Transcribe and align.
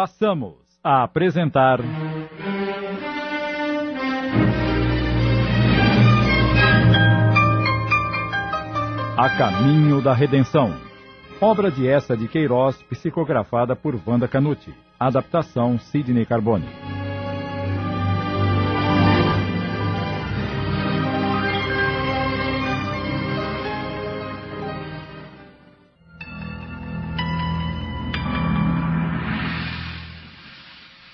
Passamos 0.00 0.54
a 0.82 1.02
apresentar. 1.02 1.78
A 9.18 9.28
Caminho 9.36 10.00
da 10.00 10.14
Redenção. 10.14 10.74
Obra 11.38 11.70
de 11.70 11.86
essa 11.86 12.16
de 12.16 12.28
Queiroz, 12.28 12.82
psicografada 12.84 13.76
por 13.76 13.94
Wanda 14.06 14.26
Canuti. 14.26 14.74
Adaptação 14.98 15.78
Sidney 15.78 16.24
Carbone. 16.24 16.64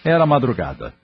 Era 0.06 0.24
madrugada. 0.24 0.94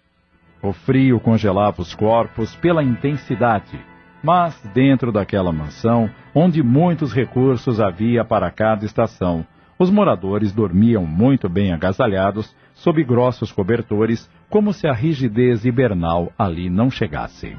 O 0.62 0.72
frio 0.72 1.18
congelava 1.18 1.82
os 1.82 1.92
corpos 1.92 2.54
pela 2.54 2.84
intensidade, 2.84 3.76
mas 4.22 4.56
dentro 4.72 5.10
daquela 5.10 5.50
mansão, 5.50 6.08
onde 6.32 6.62
muitos 6.62 7.12
recursos 7.12 7.80
havia 7.80 8.24
para 8.24 8.48
cada 8.48 8.84
estação, 8.84 9.44
os 9.76 9.90
moradores 9.90 10.52
dormiam 10.52 11.04
muito 11.04 11.48
bem 11.48 11.72
agasalhados, 11.72 12.54
sob 12.74 13.02
grossos 13.02 13.50
cobertores, 13.50 14.30
como 14.48 14.72
se 14.72 14.86
a 14.86 14.92
rigidez 14.92 15.64
hibernal 15.64 16.32
ali 16.38 16.70
não 16.70 16.88
chegasse. 16.88 17.56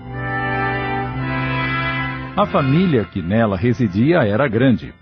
A 2.38 2.46
família 2.46 3.04
que 3.04 3.22
nela 3.22 3.58
residia 3.58 4.20
era 4.26 4.48
grande. 4.48 4.94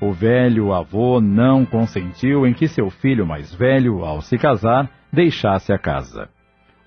O 0.00 0.10
velho 0.10 0.72
avô 0.72 1.20
não 1.20 1.66
consentiu 1.66 2.46
em 2.46 2.54
que 2.54 2.66
seu 2.66 2.88
filho 2.88 3.26
mais 3.26 3.54
velho, 3.54 4.02
ao 4.02 4.22
se 4.22 4.38
casar, 4.38 4.88
deixasse 5.12 5.72
a 5.72 5.78
casa. 5.78 6.28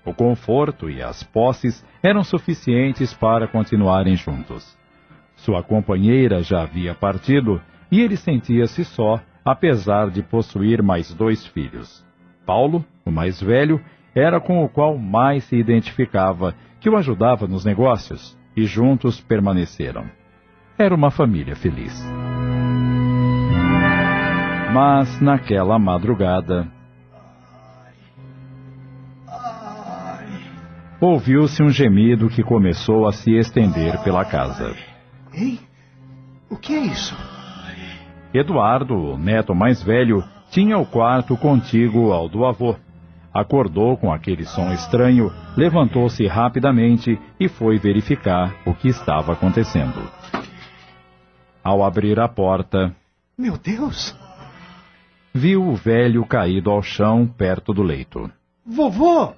O 0.04 0.12
conforto 0.12 0.90
e 0.90 1.02
as 1.02 1.22
posses 1.22 1.84
eram 2.02 2.22
suficientes 2.22 3.12
para 3.14 3.46
continuarem 3.46 4.16
juntos. 4.16 4.76
Sua 5.36 5.62
companheira 5.62 6.42
já 6.42 6.62
havia 6.62 6.94
partido 6.94 7.60
e 7.90 8.00
ele 8.00 8.16
sentia-se 8.16 8.84
só, 8.84 9.20
apesar 9.44 10.10
de 10.10 10.22
possuir 10.22 10.82
mais 10.82 11.12
dois 11.12 11.46
filhos. 11.46 12.04
Paulo, 12.44 12.84
o 13.04 13.10
mais 13.10 13.40
velho, 13.40 13.80
era 14.14 14.40
com 14.40 14.64
o 14.64 14.68
qual 14.68 14.96
mais 14.96 15.44
se 15.44 15.56
identificava, 15.56 16.54
que 16.80 16.88
o 16.88 16.96
ajudava 16.96 17.46
nos 17.46 17.64
negócios, 17.64 18.36
e 18.56 18.64
juntos 18.64 19.20
permaneceram. 19.20 20.06
Era 20.78 20.94
uma 20.94 21.10
família 21.10 21.54
feliz. 21.54 21.92
Mas 24.72 25.20
naquela 25.20 25.78
madrugada, 25.78 26.66
ouviu-se 31.00 31.62
um 31.62 31.70
gemido 31.70 32.28
que 32.28 32.42
começou 32.42 33.06
a 33.06 33.12
se 33.12 33.34
estender 33.34 34.02
pela 34.02 34.24
casa. 34.24 34.74
Ei, 35.32 35.60
o 36.50 36.56
que 36.56 36.74
é 36.74 36.80
isso? 36.80 37.16
Eduardo, 38.32 38.94
o 38.94 39.18
neto 39.18 39.54
mais 39.54 39.82
velho, 39.82 40.22
tinha 40.50 40.78
o 40.78 40.86
quarto 40.86 41.36
contíguo 41.36 42.12
ao 42.12 42.28
do 42.28 42.44
avô. 42.44 42.76
Acordou 43.32 43.96
com 43.96 44.12
aquele 44.12 44.44
som 44.44 44.72
estranho, 44.72 45.30
levantou-se 45.56 46.26
rapidamente 46.26 47.18
e 47.38 47.48
foi 47.48 47.78
verificar 47.78 48.54
o 48.64 48.72
que 48.72 48.88
estava 48.88 49.32
acontecendo. 49.32 50.00
Ao 51.62 51.84
abrir 51.84 52.18
a 52.18 52.28
porta. 52.28 52.94
Meu 53.36 53.58
Deus! 53.58 54.16
Viu 55.34 55.68
o 55.68 55.74
velho 55.74 56.24
caído 56.24 56.70
ao 56.70 56.80
chão 56.82 57.26
perto 57.26 57.74
do 57.74 57.82
leito. 57.82 58.30
Vovô! 58.64 59.34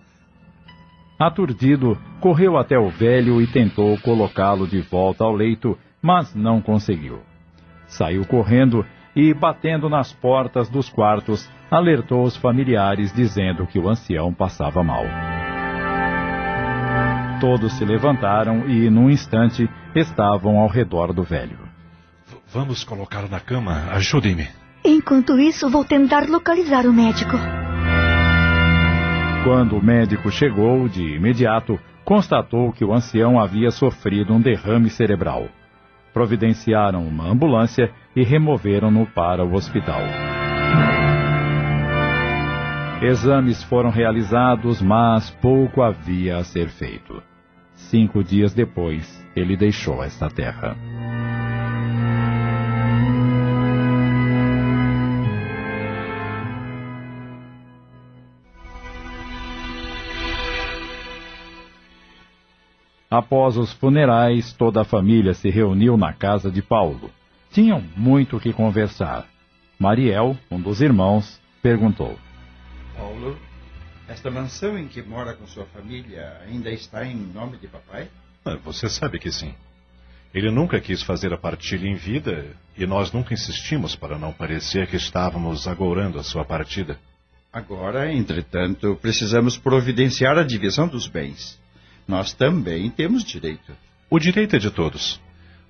Aturdido, 1.18 1.98
correu 2.20 2.56
até 2.56 2.78
o 2.78 2.88
velho 2.90 3.42
e 3.42 3.46
tentou 3.46 3.98
colocá-lo 3.98 4.68
de 4.68 4.80
volta 4.80 5.24
ao 5.24 5.34
leito, 5.34 5.76
mas 6.00 6.32
não 6.34 6.60
conseguiu. 6.60 7.20
Saiu 7.88 8.24
correndo 8.24 8.86
e, 9.16 9.34
batendo 9.34 9.88
nas 9.88 10.12
portas 10.12 10.68
dos 10.68 10.88
quartos, 10.88 11.50
alertou 11.68 12.22
os 12.22 12.36
familiares 12.36 13.12
dizendo 13.12 13.66
que 13.66 13.78
o 13.78 13.88
ancião 13.88 14.32
passava 14.32 14.84
mal. 14.84 15.04
Todos 17.40 17.72
se 17.72 17.84
levantaram 17.84 18.68
e, 18.68 18.88
num 18.88 19.10
instante, 19.10 19.68
estavam 19.94 20.58
ao 20.58 20.68
redor 20.68 21.12
do 21.12 21.24
velho. 21.24 21.58
V 22.26 22.36
vamos 22.52 22.84
colocá-lo 22.84 23.28
na 23.28 23.40
cama. 23.40 23.88
Ajude-me. 23.90 24.48
Enquanto 24.84 25.38
isso, 25.38 25.68
vou 25.68 25.84
tentar 25.84 26.28
localizar 26.28 26.86
o 26.86 26.92
médico. 26.92 27.36
Quando 29.48 29.78
o 29.78 29.82
médico 29.82 30.30
chegou, 30.30 30.86
de 30.90 31.16
imediato, 31.16 31.80
constatou 32.04 32.70
que 32.70 32.84
o 32.84 32.92
ancião 32.92 33.40
havia 33.40 33.70
sofrido 33.70 34.34
um 34.34 34.38
derrame 34.42 34.90
cerebral. 34.90 35.48
Providenciaram 36.12 37.08
uma 37.08 37.26
ambulância 37.26 37.90
e 38.14 38.22
removeram-no 38.22 39.06
para 39.06 39.42
o 39.42 39.54
hospital. 39.54 40.02
Exames 43.00 43.62
foram 43.62 43.88
realizados, 43.88 44.82
mas 44.82 45.30
pouco 45.40 45.80
havia 45.80 46.36
a 46.36 46.44
ser 46.44 46.68
feito. 46.68 47.22
Cinco 47.72 48.22
dias 48.22 48.52
depois, 48.52 49.26
ele 49.34 49.56
deixou 49.56 50.04
esta 50.04 50.28
terra. 50.28 50.76
Após 63.10 63.56
os 63.56 63.72
funerais, 63.72 64.52
toda 64.52 64.82
a 64.82 64.84
família 64.84 65.32
se 65.32 65.48
reuniu 65.48 65.96
na 65.96 66.12
casa 66.12 66.50
de 66.50 66.60
Paulo. 66.60 67.10
Tinham 67.50 67.82
muito 67.96 68.36
o 68.36 68.40
que 68.40 68.52
conversar. 68.52 69.26
Mariel, 69.78 70.36
um 70.50 70.60
dos 70.60 70.82
irmãos, 70.82 71.40
perguntou: 71.62 72.18
Paulo, 72.94 73.38
esta 74.06 74.30
mansão 74.30 74.78
em 74.78 74.86
que 74.86 75.00
mora 75.00 75.32
com 75.34 75.46
sua 75.46 75.64
família 75.66 76.38
ainda 76.46 76.70
está 76.70 77.06
em 77.06 77.16
nome 77.16 77.56
de 77.56 77.66
papai? 77.66 78.08
Ah, 78.44 78.56
Você 78.62 78.90
sabe 78.90 79.18
que 79.18 79.32
sim. 79.32 79.54
Ele 80.34 80.50
nunca 80.50 80.78
quis 80.78 81.02
fazer 81.02 81.32
a 81.32 81.38
partilha 81.38 81.88
em 81.88 81.94
vida 81.94 82.44
e 82.76 82.86
nós 82.86 83.10
nunca 83.10 83.32
insistimos 83.32 83.96
para 83.96 84.18
não 84.18 84.32
parecer 84.32 84.86
que 84.86 84.96
estávamos 84.96 85.66
agourando 85.66 86.18
a 86.18 86.22
sua 86.22 86.44
partida. 86.44 86.98
Agora, 87.50 88.12
entretanto, 88.12 88.98
precisamos 89.00 89.56
providenciar 89.56 90.36
a 90.36 90.42
divisão 90.42 90.86
dos 90.86 91.06
bens. 91.06 91.58
Nós 92.08 92.32
também 92.32 92.88
temos 92.88 93.22
direito. 93.22 93.76
O 94.08 94.18
direito 94.18 94.56
é 94.56 94.58
de 94.58 94.70
todos. 94.70 95.20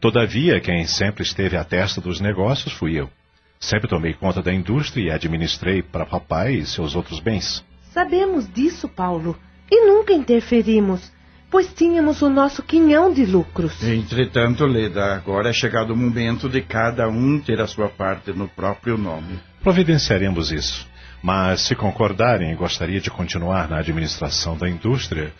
Todavia, 0.00 0.60
quem 0.60 0.87
sempre 0.87 1.25
esteve 1.25 1.56
à 1.56 1.65
testa 1.65 2.00
dos 2.00 2.21
negócios 2.21 2.72
fui 2.72 2.94
eu. 2.94 3.10
Sempre 3.59 3.88
tomei 3.88 4.15
conta 4.15 4.41
da 4.41 4.54
indústria 4.54 5.03
e 5.03 5.10
administrei 5.10 5.82
para 5.82 6.06
papai 6.06 6.54
e 6.54 6.65
seus 6.65 6.94
outros 6.94 7.19
bens. 7.19 7.65
Sabemos 7.93 8.49
disso, 8.53 8.88
Paulo, 8.88 9.37
e 9.69 9.84
nunca 9.84 10.12
interferimos, 10.12 11.12
pois 11.50 11.75
tínhamos 11.75 12.22
o 12.22 12.28
nosso 12.28 12.62
quinhão 12.62 13.12
de 13.12 13.26
lucros. 13.26 13.82
Entretanto, 13.82 14.65
Leda, 14.65 15.16
agora 15.16 15.50
é 15.50 15.53
chegado 15.53 15.93
o 15.93 15.97
momento 15.97 16.49
de 16.49 16.62
cada 16.62 17.09
um 17.09 17.41
ter 17.41 17.60
a 17.60 17.66
sua 17.66 17.88
parte 17.88 18.32
no 18.32 18.47
próprio 18.47 18.97
nome. 18.97 19.41
Providenciaremos 19.60 20.53
isso. 20.53 20.87
Mas, 21.20 21.62
se 21.62 21.75
concordarem, 21.75 22.55
gostaria 22.55 23.00
de 23.00 23.10
continuar 23.10 23.69
na 23.69 23.81
administração 23.81 24.56
da 24.56 24.69
indústria 24.69 25.32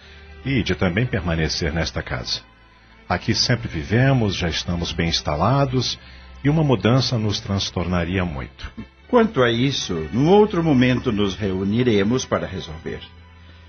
e 0.49 0.63
de 0.63 0.75
também 0.75 1.05
permanecer 1.05 1.73
nesta 1.73 2.03
casa. 2.03 2.41
Aqui 3.09 3.35
sempre 3.35 3.69
vivemos, 3.69 4.35
já 4.35 4.49
estamos 4.49 4.93
bem 4.93 5.09
instalados 5.09 5.99
e 6.43 6.49
uma 6.49 6.65
mudança 6.65 7.19
nos 7.19 7.41
transtornaria 7.41 8.25
muito. 8.25 8.71
Quanto 9.09 9.43
a 9.43 9.51
isso, 9.51 10.09
num 10.13 10.29
outro 10.29 10.63
momento 10.63 11.13
nos 11.13 11.35
reuniremos 11.35 12.25
para 12.25 12.47
resolver. 12.47 13.01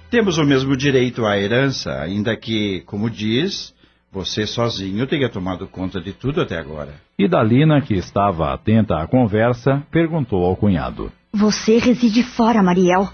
Temos 0.10 0.38
o 0.38 0.44
mesmo 0.44 0.76
direito 0.76 1.26
à 1.26 1.38
herança, 1.38 2.02
ainda 2.02 2.36
que, 2.36 2.82
como 2.82 3.10
diz, 3.10 3.74
você 4.12 4.46
sozinho 4.48 5.06
tenha 5.06 5.30
tomado 5.30 5.68
conta 5.68 6.02
de 6.02 6.14
tudo 6.14 6.42
até 6.42 6.58
agora. 6.58 6.96
E 7.18 7.28
Dalina, 7.28 7.82
que 7.82 7.94
estava 7.94 8.54
atenta 8.54 8.98
à 9.02 9.08
conversa, 9.08 9.84
perguntou 9.92 10.44
ao 10.44 10.56
cunhado: 10.56 11.12
Você 11.32 11.78
reside 11.78 12.24
fora, 12.24 12.64
Mariel. 12.64 13.08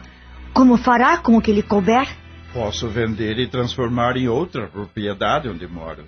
Como 0.53 0.77
fará 0.77 1.17
com 1.17 1.35
o 1.35 1.41
que 1.41 1.51
lhe 1.51 1.61
couber? 1.61 2.07
Posso 2.55 2.87
vender 2.87 3.37
e 3.37 3.47
transformar 3.47 4.15
em 4.15 4.29
outra 4.29 4.65
propriedade 4.67 5.49
onde 5.49 5.67
moro. 5.67 6.07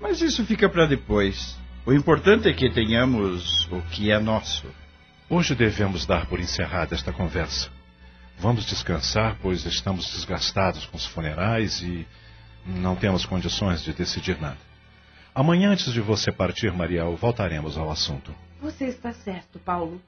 Mas 0.00 0.22
isso 0.22 0.46
fica 0.46 0.68
para 0.68 0.86
depois. 0.86 1.58
O 1.84 1.92
importante 1.92 2.48
é 2.48 2.52
que 2.52 2.70
tenhamos 2.70 3.66
o 3.72 3.82
que 3.90 4.08
é 4.12 4.20
nosso. 4.20 4.68
Hoje 5.28 5.56
devemos 5.56 6.06
dar 6.06 6.26
por 6.26 6.38
encerrada 6.38 6.94
esta 6.94 7.12
conversa. 7.12 7.70
Vamos 8.38 8.66
descansar, 8.66 9.36
pois 9.42 9.66
estamos 9.66 10.08
desgastados 10.12 10.86
com 10.86 10.96
os 10.96 11.06
funerais 11.06 11.82
e 11.82 12.06
não 12.64 12.94
temos 12.94 13.26
condições 13.26 13.82
de 13.82 13.92
decidir 13.92 14.40
nada. 14.40 14.58
Amanhã, 15.34 15.72
antes 15.72 15.92
de 15.92 16.00
você 16.00 16.30
partir, 16.30 16.72
Mariel, 16.72 17.16
voltaremos 17.16 17.76
ao 17.76 17.90
assunto. 17.90 18.32
Você 18.62 18.84
está 18.84 19.12
certo, 19.12 19.58
Paulo. 19.58 20.00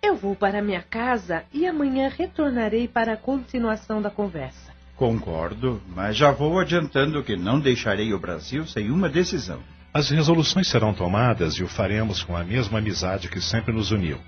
Eu 0.00 0.16
vou 0.16 0.34
para 0.34 0.62
minha 0.62 0.80
casa 0.80 1.44
e 1.52 1.66
amanhã 1.66 2.08
retornarei 2.08 2.88
para 2.88 3.12
a 3.12 3.16
continuação 3.18 4.00
da 4.00 4.10
conversa. 4.10 4.67
Concordo, 4.98 5.80
mas 5.94 6.16
já 6.16 6.32
vou 6.32 6.58
adiantando 6.58 7.22
que 7.22 7.36
não 7.36 7.60
deixarei 7.60 8.12
o 8.12 8.18
Brasil 8.18 8.66
sem 8.66 8.90
uma 8.90 9.08
decisão. 9.08 9.62
As 9.94 10.10
resoluções 10.10 10.66
serão 10.66 10.92
tomadas 10.92 11.54
e 11.54 11.62
o 11.62 11.68
faremos 11.68 12.24
com 12.24 12.36
a 12.36 12.42
mesma 12.42 12.80
amizade 12.80 13.28
que 13.28 13.40
sempre 13.40 13.72
nos 13.72 13.92
uniu. 13.92 14.18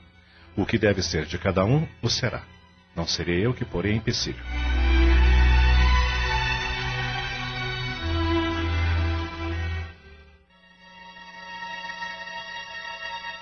O 0.57 0.65
que 0.65 0.79
deve 0.79 1.03
ser 1.03 1.27
de 1.27 1.37
cada 1.39 1.65
um, 1.65 1.89
o 2.01 2.09
será. 2.09 2.45
Não 2.95 3.05
serei 3.05 3.45
eu 3.45 3.53
que 3.53 3.65
porei 3.65 3.95
empecilho. 3.95 4.39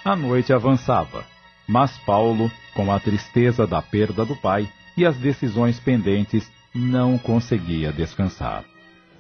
A 0.03 0.17
noite 0.17 0.55
avançava, 0.55 1.27
mas 1.67 1.95
Paulo, 1.99 2.51
com 2.73 2.91
a 2.91 2.99
tristeza 2.99 3.67
da 3.67 3.83
perda 3.83 4.25
do 4.25 4.35
pai 4.35 4.67
e 4.97 5.05
as 5.05 5.19
decisões 5.19 5.79
pendentes, 5.79 6.51
não 6.75 7.19
conseguia 7.19 7.93
descansar. 7.93 8.65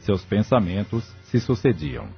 Seus 0.00 0.24
pensamentos 0.24 1.04
se 1.24 1.40
sucediam. 1.40 2.08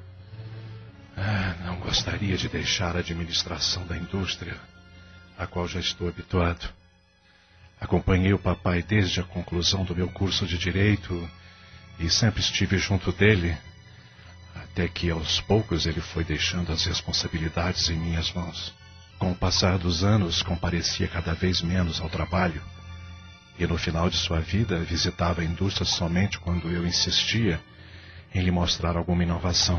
Ah, 1.16 1.54
não 1.64 1.76
gostaria 1.80 2.36
de 2.36 2.48
deixar 2.48 2.96
a 2.96 3.00
administração 3.00 3.86
da 3.86 3.96
indústria, 3.96 4.56
a 5.38 5.46
qual 5.46 5.66
já 5.66 5.80
estou 5.80 6.08
habituado. 6.08 6.68
Acompanhei 7.80 8.32
o 8.32 8.38
papai 8.38 8.82
desde 8.82 9.20
a 9.20 9.24
conclusão 9.24 9.84
do 9.84 9.96
meu 9.96 10.08
curso 10.08 10.46
de 10.46 10.58
direito 10.58 11.28
e 11.98 12.08
sempre 12.10 12.40
estive 12.40 12.78
junto 12.78 13.12
dele, 13.12 13.56
até 14.54 14.88
que 14.88 15.10
aos 15.10 15.40
poucos 15.40 15.86
ele 15.86 16.00
foi 16.00 16.24
deixando 16.24 16.72
as 16.72 16.84
responsabilidades 16.84 17.88
em 17.88 17.98
minhas 17.98 18.32
mãos. 18.32 18.74
Com 19.18 19.32
o 19.32 19.36
passar 19.36 19.78
dos 19.78 20.02
anos, 20.02 20.42
comparecia 20.42 21.08
cada 21.08 21.34
vez 21.34 21.60
menos 21.60 22.00
ao 22.00 22.08
trabalho 22.08 22.62
e 23.60 23.66
no 23.66 23.76
final 23.76 24.08
de 24.08 24.16
sua 24.16 24.40
vida 24.40 24.78
visitava 24.78 25.42
a 25.42 25.44
indústria 25.44 25.84
somente 25.84 26.40
quando 26.40 26.70
eu 26.70 26.86
insistia 26.86 27.60
em 28.34 28.40
lhe 28.40 28.50
mostrar 28.50 28.96
alguma 28.96 29.22
inovação. 29.22 29.78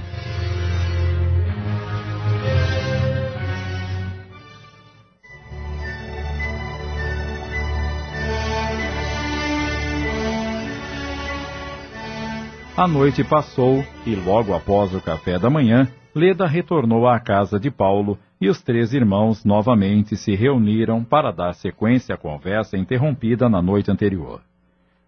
A 12.78 12.88
noite 12.88 13.24
passou 13.24 13.84
e 14.06 14.16
logo 14.16 14.54
após 14.56 14.94
o 14.94 15.02
café 15.02 15.40
da 15.40 15.50
manhã, 15.50 15.92
Leda 16.14 16.46
retornou 16.46 17.08
à 17.08 17.20
casa 17.22 17.58
de 17.58 17.72
Paulo 17.72 18.20
e 18.40 18.50
os 18.50 18.62
três 18.62 18.94
irmãos 18.94 19.46
novamente 19.46 20.18
se 20.18 20.36
reuniram 20.36 21.06
para 21.06 21.32
dar 21.32 21.54
sequência 21.54 22.16
à 22.16 22.18
conversa 22.18 22.78
interrompida 22.78 23.48
na 23.48 23.62
noite 23.62 23.90
anterior. 23.90 24.42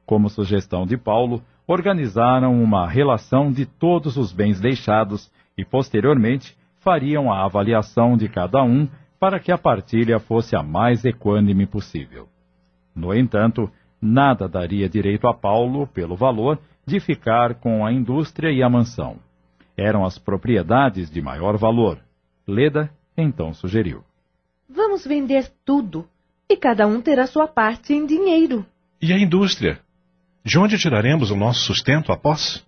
Como 0.05 0.29
sugestão 0.29 0.85
de 0.85 0.95
Paulo, 0.95 1.44
organizaram 1.67 2.61
uma 2.61 2.88
relação 2.88 3.51
de 3.51 3.65
todos 3.65 4.15
os 4.15 4.31
bens 4.31 4.61
deixados 4.61 5.29
e, 5.57 5.65
posteriormente, 5.65 6.55
fariam 6.79 7.31
a 7.31 7.44
avaliação 7.44 8.15
de 8.15 8.29
cada 8.29 8.63
um 8.63 8.88
para 9.19 9.39
que 9.39 9.51
a 9.51 9.57
partilha 9.57 10.19
fosse 10.19 10.55
a 10.55 10.63
mais 10.63 11.03
equânime 11.03 11.65
possível. 11.65 12.27
No 12.95 13.13
entanto, 13.13 13.69
nada 14.01 14.47
daria 14.47 14.88
direito 14.88 15.27
a 15.27 15.33
Paulo, 15.33 15.85
pelo 15.88 16.15
valor, 16.15 16.59
de 16.85 17.00
ficar 17.00 17.55
com 17.55 17.85
a 17.85 17.91
indústria 17.91 18.51
e 18.51 18.61
a 18.61 18.69
mansão. 18.69 19.17
Eram 19.77 20.05
as 20.05 20.17
propriedades 20.17 21.09
de 21.09 21.21
maior 21.21 21.57
valor. 21.57 21.99
Leda 22.47 22.91
então 23.17 23.53
sugeriu. 23.53 24.03
Vamos 24.69 25.05
vender 25.05 25.51
tudo 25.65 26.07
e 26.49 26.57
cada 26.57 26.85
um 26.87 27.01
terá 27.01 27.27
sua 27.27 27.47
parte 27.47 27.93
em 27.93 28.05
dinheiro. 28.05 28.65
E 29.01 29.11
a 29.11 29.17
indústria? 29.17 29.79
De 30.43 30.57
onde 30.57 30.77
tiraremos 30.77 31.31
o 31.31 31.35
nosso 31.35 31.61
sustento 31.61 32.11
após? 32.11 32.65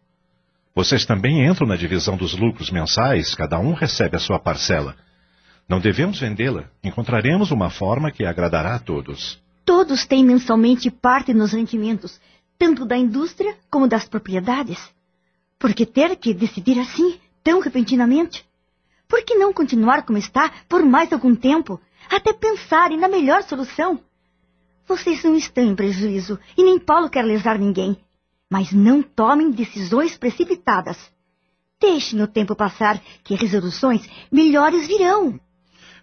Vocês 0.74 1.06
também 1.06 1.46
entram 1.46 1.68
na 1.68 1.76
divisão 1.76 2.18
dos 2.18 2.38
lucros 2.38 2.70
mensais, 2.70 3.34
cada 3.34 3.60
um 3.60 3.74
recebe 3.74 4.18
a 4.18 4.20
sua 4.20 4.40
parcela. 4.40 4.96
Não 5.68 5.80
devemos 5.80 6.20
vendê-la. 6.20 6.66
Encontraremos 6.84 7.52
uma 7.52 7.70
forma 7.70 8.12
que 8.12 8.26
agradará 8.26 8.76
a 8.76 8.80
todos. 8.80 9.42
Todos 9.64 10.06
têm 10.06 10.24
mensalmente 10.24 10.92
parte 10.92 11.34
nos 11.34 11.54
rendimentos, 11.54 12.20
tanto 12.58 12.86
da 12.86 12.98
indústria 12.98 13.56
como 13.70 13.88
das 13.88 14.08
propriedades. 14.08 14.78
Por 15.60 15.74
que 15.74 15.86
ter 15.86 16.16
que 16.16 16.34
decidir 16.34 16.80
assim, 16.80 17.20
tão 17.44 17.60
repentinamente? 17.60 18.46
Por 19.08 19.24
que 19.24 19.36
não 19.36 19.54
continuar 19.54 20.04
como 20.04 20.18
está 20.18 20.52
por 20.68 20.84
mais 20.84 21.12
algum 21.14 21.36
tempo, 21.36 21.80
até 22.10 22.34
pensarem 22.34 22.98
na 22.98 23.08
melhor 23.08 23.44
solução? 23.44 24.00
Vocês 24.88 25.24
não 25.24 25.36
estão 25.36 25.64
em 25.64 25.76
prejuízo 25.76 26.40
e 26.58 26.64
nem 26.64 26.80
Paulo 26.80 27.10
quer 27.10 27.24
lesar 27.24 27.58
ninguém. 27.58 27.98
Mas 28.50 28.72
não 28.72 29.02
tomem 29.02 29.50
decisões 29.50 30.16
precipitadas. 30.18 30.98
Deixem 31.82 32.22
o 32.22 32.28
tempo 32.28 32.56
passar, 32.56 33.02
que 33.24 33.36
resoluções 33.36 34.08
melhores 34.32 34.88
virão. 34.88 35.40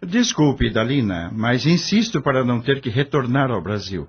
Desculpe, 0.05 0.69
Dalina, 0.69 1.31
mas 1.33 1.65
insisto 1.65 2.21
para 2.21 2.45
não 2.45 2.61
ter 2.61 2.81
que 2.81 2.91
retornar 2.91 3.51
ao 3.51 3.63
Brasil. 3.63 4.09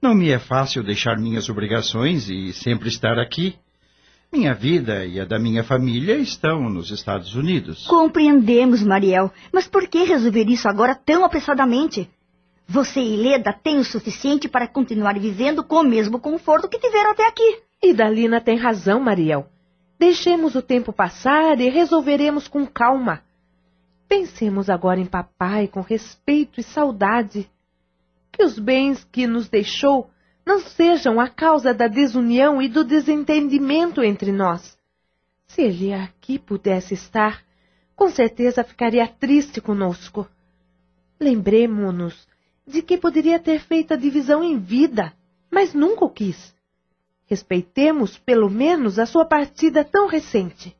Não 0.00 0.14
me 0.14 0.30
é 0.30 0.38
fácil 0.38 0.84
deixar 0.84 1.18
minhas 1.18 1.48
obrigações 1.48 2.28
e 2.28 2.52
sempre 2.52 2.88
estar 2.88 3.18
aqui. 3.18 3.56
Minha 4.34 4.52
vida 4.52 5.06
e 5.06 5.20
a 5.20 5.24
da 5.24 5.38
minha 5.38 5.62
família 5.62 6.16
estão 6.16 6.68
nos 6.68 6.90
Estados 6.90 7.36
Unidos. 7.36 7.86
Compreendemos, 7.86 8.82
Mariel, 8.82 9.32
mas 9.52 9.68
por 9.68 9.86
que 9.86 10.02
resolver 10.02 10.48
isso 10.48 10.68
agora 10.68 10.92
tão 10.92 11.24
apressadamente? 11.24 12.10
Você 12.66 12.98
e 12.98 13.16
Leda 13.16 13.52
têm 13.52 13.78
o 13.78 13.84
suficiente 13.84 14.48
para 14.48 14.66
continuar 14.66 15.16
vivendo 15.20 15.62
com 15.62 15.76
o 15.76 15.84
mesmo 15.84 16.18
conforto 16.18 16.68
que 16.68 16.80
tiveram 16.80 17.12
até 17.12 17.28
aqui. 17.28 17.60
E 17.80 17.94
Dalina 17.94 18.40
tem 18.40 18.58
razão, 18.58 18.98
Mariel. 18.98 19.46
Deixemos 20.00 20.56
o 20.56 20.62
tempo 20.62 20.92
passar 20.92 21.60
e 21.60 21.68
resolveremos 21.68 22.48
com 22.48 22.66
calma. 22.66 23.22
Pensemos 24.08 24.68
agora 24.68 24.98
em 24.98 25.06
papai 25.06 25.68
com 25.68 25.80
respeito 25.80 26.58
e 26.58 26.64
saudade. 26.64 27.48
Que 28.32 28.42
os 28.42 28.58
bens 28.58 29.06
que 29.12 29.28
nos 29.28 29.48
deixou 29.48 30.10
não 30.44 30.60
sejam 30.60 31.20
a 31.20 31.28
causa 31.28 31.72
da 31.72 31.88
desunião 31.88 32.60
e 32.60 32.68
do 32.68 32.84
desentendimento 32.84 34.02
entre 34.02 34.30
nós. 34.30 34.76
Se 35.46 35.62
ele 35.62 35.92
aqui 35.92 36.38
pudesse 36.38 36.94
estar, 36.94 37.42
com 37.96 38.10
certeza 38.10 38.64
ficaria 38.64 39.06
triste 39.06 39.60
conosco. 39.60 40.28
Lembremo-nos 41.18 42.26
de 42.66 42.82
que 42.82 42.98
poderia 42.98 43.38
ter 43.38 43.60
feito 43.60 43.94
a 43.94 43.96
divisão 43.96 44.42
em 44.42 44.58
vida, 44.58 45.12
mas 45.50 45.72
nunca 45.72 46.04
o 46.04 46.10
quis. 46.10 46.54
Respeitemos, 47.26 48.18
pelo 48.18 48.50
menos, 48.50 48.98
a 48.98 49.06
sua 49.06 49.24
partida 49.24 49.84
tão 49.84 50.08
recente. 50.08 50.76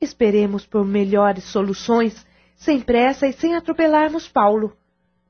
Esperemos 0.00 0.66
por 0.66 0.84
melhores 0.84 1.44
soluções, 1.44 2.26
sem 2.54 2.80
pressa 2.80 3.26
e 3.26 3.32
sem 3.32 3.54
atropelarmos 3.54 4.28
Paulo. 4.28 4.76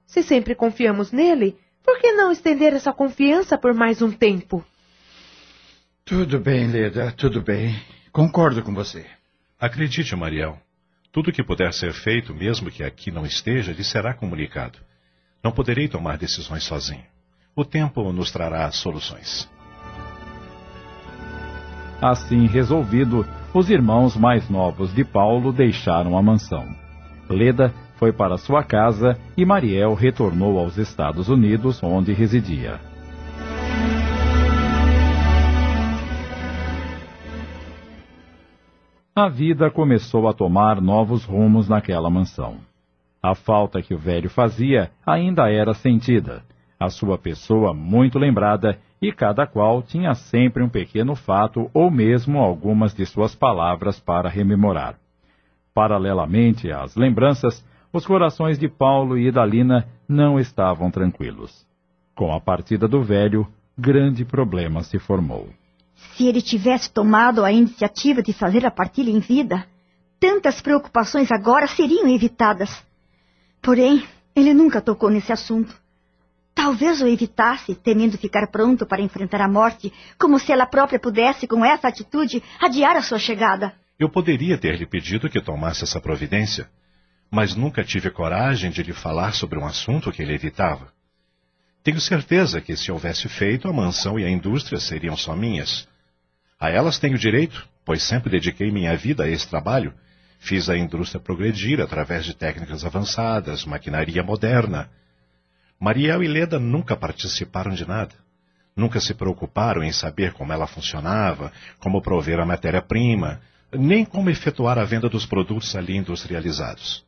Se 0.05 0.23
sempre 0.23 0.55
confiamos 0.55 1.13
nele, 1.13 1.59
por 1.87 2.01
que 2.01 2.13
não 2.13 2.33
estender 2.33 2.75
essa 2.75 2.93
confiança 2.93 3.57
por 3.57 3.73
mais 3.73 4.03
um 4.03 4.11
tempo? 4.11 4.65
Tudo 6.05 6.41
bem, 6.41 6.67
Leda, 6.67 7.13
tudo 7.13 7.41
bem. 7.41 7.81
Concordo 8.13 8.63
com 8.63 8.75
você. 8.75 9.07
Acredite, 9.59 10.15
Mariel. 10.17 10.59
Tudo 11.13 11.33
que 11.33 11.45
puder 11.45 11.73
ser 11.73 11.93
feito, 11.93 12.35
mesmo 12.35 12.71
que 12.71 12.83
aqui 12.83 13.11
não 13.11 13.25
esteja, 13.25 13.73
lhe 13.73 13.85
será 13.85 14.13
comunicado. 14.13 14.79
Não 15.43 15.53
poderei 15.53 15.89
tomar 15.89 16.19
decisões 16.19 16.65
sozinho. 16.65 17.05
O 17.55 17.65
tempo 17.65 18.13
nos 18.13 18.31
trará 18.31 18.71
soluções. 18.73 19.49
Assim 22.03 22.47
resolvido, 22.47 23.27
os 23.55 23.71
irmãos 23.71 24.17
mais 24.17 24.51
novos 24.51 24.93
de 24.93 25.05
Paulo 25.05 25.53
deixaram 25.53 26.19
a 26.19 26.23
mansão. 26.23 26.69
Leda 27.29 27.73
foi 27.97 28.13
para 28.13 28.39
sua 28.39 28.63
casa 28.63 29.19
e 29.37 29.45
Mariel 29.45 29.95
retornou 29.95 30.59
aos 30.59 30.77
Estados 30.77 31.29
Unidos, 31.29 31.83
onde 31.83 32.13
residia. 32.13 32.79
A 39.15 39.29
vida 39.29 39.71
começou 39.71 40.29
a 40.29 40.35
tomar 40.35 40.81
novos 40.81 41.25
rumos 41.25 41.69
naquela 41.69 42.11
mansão. 42.11 42.59
A 43.23 43.35
falta 43.35 43.81
que 43.81 43.95
o 43.95 43.99
velho 43.99 44.29
fazia 44.29 44.91
ainda 45.07 45.51
era 45.51 45.73
sentida, 45.73 46.45
a 46.79 46.91
sua 46.91 47.17
pessoa 47.17 47.73
muito 47.73 48.19
lembrada, 48.19 48.79
e 49.01 49.11
cada 49.11 49.47
qual 49.47 49.83
tinha 49.83 50.15
sempre 50.15 50.63
um 50.63 50.69
pequeno 50.69 51.15
fato 51.15 51.71
ou 51.73 51.91
mesmo 51.91 52.39
algumas 52.39 52.95
de 52.95 53.05
suas 53.07 53.35
palavras 53.35 53.99
para 53.99 54.29
rememorar. 54.29 54.97
Paralelamente 55.75 56.71
às 56.71 56.95
lembranças, 56.95 57.66
os 57.93 58.07
corações 58.07 58.59
de 58.59 58.69
Paulo 58.69 59.17
e 59.17 59.29
Idalina 59.29 59.87
não 60.09 60.39
estavam 60.39 60.91
tranquilos. 60.91 61.67
Com 62.15 62.33
a 62.33 62.41
partida 62.41 62.87
do 62.89 63.03
velho, 63.03 63.47
grande 63.77 64.25
problema 64.25 64.83
se 64.83 64.99
formou. 64.99 65.49
Se 65.95 66.27
ele 66.27 66.43
tivesse 66.43 66.91
tomado 66.91 67.45
a 67.45 67.53
iniciativa 67.53 68.23
de 68.23 68.33
fazer 68.33 68.65
a 68.67 68.71
partilha 68.71 69.11
em 69.11 69.21
vida, 69.21 69.67
tantas 70.21 70.61
preocupações 70.61 71.31
agora 71.31 71.67
seriam 71.67 72.09
evitadas. 72.09 72.85
Porém, 73.63 74.05
Ele 74.35 74.53
nunca 74.53 74.81
tocou 74.81 75.11
nesse 75.11 75.33
assunto. 75.33 75.75
Talvez 76.55 77.03
o 77.03 77.07
evitasse, 77.07 77.75
temendo 77.75 78.17
ficar 78.17 78.47
pronto 78.47 78.87
para 78.87 79.03
enfrentar 79.03 79.41
a 79.41 79.49
morte, 79.49 79.93
como 80.19 80.39
se 80.39 80.53
ela 80.53 80.67
própria 80.67 80.99
pudesse, 80.99 81.47
com 81.47 81.65
essa 81.65 81.89
atitude, 81.89 82.43
adiar 82.61 82.97
a 82.97 83.03
sua 83.03 83.19
chegada. 83.19 83.75
Eu 83.99 84.09
poderia 84.09 84.57
ter 84.57 84.77
lhe 84.77 84.87
pedido 84.87 85.29
que 85.29 85.41
tomasse 85.41 85.85
essa 85.85 86.01
providência, 86.01 86.69
mas 87.31 87.55
nunca 87.55 87.85
tive 87.85 88.11
coragem 88.11 88.71
de 88.71 88.83
lhe 88.83 88.93
falar 88.93 89.33
sobre 89.33 89.59
um 89.59 89.67
assunto 89.67 90.13
que 90.13 90.23
ele 90.23 90.35
evitava. 90.35 90.93
Tenho 91.87 92.01
certeza 92.01 92.61
que, 92.61 92.77
se 92.77 92.91
houvesse 92.91 93.29
feito, 93.29 93.69
a 93.69 93.73
mansão 93.73 94.19
e 94.19 94.25
a 94.25 94.29
indústria 94.29 94.81
seriam 94.81 95.17
só 95.17 95.37
minhas. 95.37 95.87
A 96.59 96.69
elas 96.69 96.99
tenho 96.99 97.17
direito, 97.17 97.65
pois 97.85 98.03
sempre 98.03 98.29
dediquei 98.29 98.73
minha 98.73 98.97
vida 98.97 99.23
a 99.23 99.29
esse 99.29 99.49
trabalho. 99.49 99.95
Fiz 100.41 100.69
a 100.69 100.77
indústria 100.77 101.21
progredir 101.21 101.81
através 101.81 102.25
de 102.25 102.35
técnicas 102.35 102.85
avançadas, 102.85 103.65
maquinaria 103.65 104.23
moderna. 104.23 104.91
Mariel 105.79 106.25
e 106.25 106.27
Leda 106.27 106.59
nunca 106.59 106.97
participaram 106.97 107.73
de 107.73 107.87
nada. 107.87 108.15
Nunca 108.75 108.99
se 108.99 109.15
preocuparam 109.15 109.85
em 109.85 109.93
saber 109.93 110.33
como 110.33 110.53
ela 110.53 110.67
funcionava, 110.67 111.53
como 111.79 112.03
prover 112.03 112.41
a 112.41 112.45
matéria-prima, 112.45 113.41
nem 113.73 114.05
como 114.05 114.29
efetuar 114.29 114.77
a 114.77 114.85
venda 114.85 115.09
dos 115.09 115.25
produtos 115.25 115.77
ali 115.77 115.97
industrializados. 115.97 117.06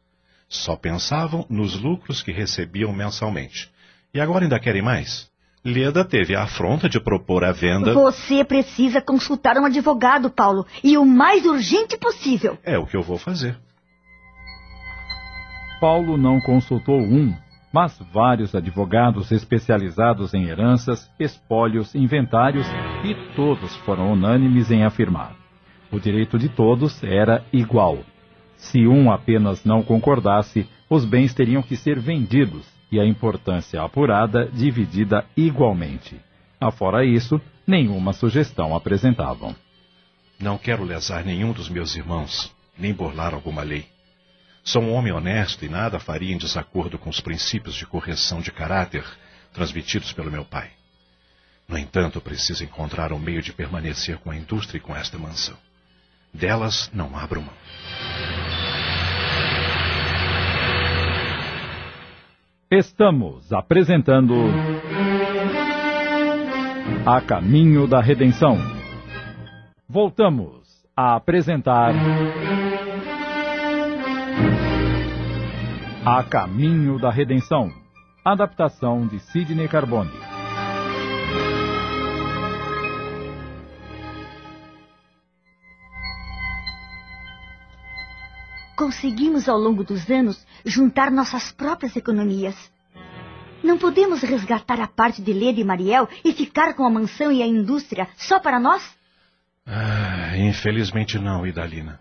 Só 0.49 0.76
pensavam 0.76 1.45
nos 1.50 1.78
lucros 1.78 2.23
que 2.23 2.33
recebiam 2.33 2.93
mensalmente. 2.93 3.71
E 4.14 4.21
agora 4.21 4.45
ainda 4.45 4.59
querem 4.59 4.83
mais? 4.83 5.28
Leda 5.64 6.05
teve 6.05 6.35
a 6.35 6.45
afronta 6.45 6.88
de 6.88 6.99
propor 6.99 7.45
a 7.45 7.52
venda. 7.52 7.93
Você 7.93 8.43
precisa 8.43 9.02
consultar 9.02 9.59
um 9.59 9.67
advogado, 9.67 10.31
Paulo, 10.31 10.67
e 10.83 10.97
o 10.97 11.05
mais 11.05 11.45
urgente 11.45 11.99
possível. 11.99 12.57
É 12.64 12.78
o 12.78 12.87
que 12.87 12.97
eu 12.97 13.02
vou 13.02 13.19
fazer. 13.19 13.59
Paulo 15.81 16.17
não 16.17 16.40
consultou 16.40 16.99
um, 16.99 17.35
mas 17.73 17.99
vários 18.12 18.55
advogados 18.55 19.31
especializados 19.31 20.33
em 20.33 20.45
heranças, 20.47 21.11
espólios, 21.21 21.95
inventários, 21.95 22.67
e 23.05 23.14
todos 23.37 23.76
foram 23.78 24.12
unânimes 24.12 24.71
em 24.71 24.85
afirmar: 24.85 25.37
o 25.93 26.00
direito 26.00 26.38
de 26.38 26.49
todos 26.49 27.02
era 27.05 27.45
igual. 27.52 27.99
Se 28.59 28.87
um 28.87 29.11
apenas 29.11 29.65
não 29.65 29.83
concordasse, 29.83 30.69
os 30.91 31.05
bens 31.05 31.33
teriam 31.33 31.62
que 31.62 31.77
ser 31.77 31.99
vendidos 31.99 32.67
e 32.91 32.99
a 32.99 33.07
importância 33.07 33.81
apurada 33.81 34.47
dividida 34.47 35.25
igualmente. 35.37 36.21
Afora 36.61 37.05
isso, 37.05 37.41
nenhuma 37.67 38.12
sugestão 38.12 38.75
apresentavam. 38.75 39.55
Não 40.41 40.59
quero 40.59 40.85
lesar 40.85 41.25
nenhum 41.25 41.53
dos 41.53 41.69
meus 41.69 41.95
irmãos, 41.97 42.53
nem 42.77 42.93
burlar 42.93 43.33
alguma 43.33 43.62
lei. 43.62 43.87
Sou 44.65 44.83
um 44.83 44.93
homem 44.93 45.12
honesto 45.12 45.65
e 45.65 45.69
nada 45.69 45.99
faria 45.99 46.35
em 46.35 46.38
desacordo 46.38 46.99
com 46.99 47.09
os 47.09 47.21
princípios 47.21 47.75
de 47.75 47.87
correção 47.87 48.41
de 48.41 48.50
caráter 48.50 49.05
transmitidos 49.53 50.12
pelo 50.12 50.31
meu 50.31 50.45
pai. 50.45 50.71
No 51.67 51.79
entanto, 51.79 52.21
preciso 52.21 52.65
encontrar 52.65 53.12
um 53.12 53.19
meio 53.19 53.43
de 53.43 53.53
permanecer 53.53 54.19
com 54.19 54.31
a 54.31 54.37
indústria 54.37 54.79
e 54.79 54.81
com 54.81 54.97
esta 54.97 55.19
mansão. 55.19 55.57
Delas 56.33 56.91
não 56.93 57.17
abro 57.17 57.41
mão. 57.41 57.55
Estamos 62.71 63.51
apresentando 63.51 64.35
A 67.07 67.19
Caminho 67.19 67.87
da 67.87 68.03
Redenção. 68.03 68.59
Voltamos 69.89 70.69
a 70.95 71.17
apresentar 71.17 71.95
A 76.05 76.23
Caminho 76.25 76.99
da 76.99 77.11
Redenção. 77.11 77.71
Adaptação 78.23 79.07
de 79.07 79.19
Sidney 79.19 79.67
Carbone. 79.67 80.28
Conseguimos 88.79 89.49
ao 89.49 89.59
longo 89.59 89.83
dos 89.83 90.09
anos 90.09 90.47
juntar 90.65 91.11
nossas 91.11 91.51
próprias 91.51 91.97
economias. 91.97 92.55
Não 93.61 93.77
podemos 93.77 94.23
resgatar 94.23 94.81
a 94.81 94.87
parte 94.87 95.21
de 95.21 95.33
Leda 95.33 95.59
e 95.59 95.65
Mariel 95.65 96.09
e 96.25 96.33
ficar 96.33 96.75
com 96.75 96.85
a 96.85 96.91
mansão 96.91 97.33
e 97.33 97.43
a 97.43 97.47
indústria 97.47 98.07
só 98.17 98.39
para 98.39 98.61
nós? 98.61 98.97
Ah, 99.67 100.37
infelizmente 100.37 101.19
não, 101.19 101.45
Idalina. 101.45 101.99